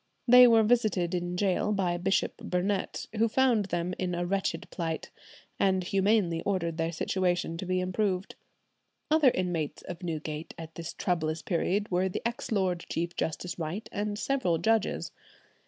[0.27, 5.11] They were visited in gaol by Bishop Burnet, who found them in a wretched plight,
[5.59, 8.33] and humanely ordered their situation to be improved.
[9.11, 13.87] Other inmates of Newgate at this troublous period were the ex Lord Chief Justice Wright
[13.91, 15.11] and several judges.